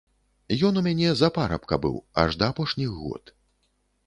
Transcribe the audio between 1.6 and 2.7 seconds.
быў аж да